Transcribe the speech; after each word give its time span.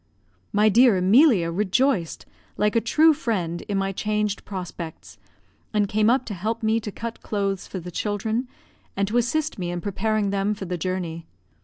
My 0.51 0.67
dear 0.67 0.97
Emilia 0.97 1.51
rejoiced, 1.51 2.25
like 2.57 2.75
a 2.75 2.81
true 2.81 3.13
friend, 3.13 3.61
in 3.69 3.77
my 3.77 3.91
changed 3.91 4.43
prospects, 4.45 5.19
and 5.75 5.87
came 5.87 6.09
up 6.09 6.25
to 6.25 6.33
help 6.33 6.63
me 6.63 6.79
to 6.79 6.91
cut 6.91 7.21
clothes 7.21 7.67
for 7.67 7.79
the 7.79 7.91
children, 7.91 8.47
and 8.97 9.07
to 9.07 9.17
assist 9.17 9.59
me 9.59 9.69
in 9.69 9.79
preparing 9.79 10.31
them 10.31 10.55
for 10.55 10.65
the 10.65 10.75
journey. 10.75 11.27